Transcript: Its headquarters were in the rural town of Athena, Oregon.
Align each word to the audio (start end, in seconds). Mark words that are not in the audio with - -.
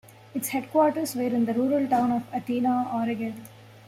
Its 0.33 0.47
headquarters 0.47 1.15
were 1.15 1.21
in 1.27 1.45
the 1.45 1.53
rural 1.53 1.87
town 1.87 2.11
of 2.11 2.23
Athena, 2.33 2.89
Oregon. 2.91 3.45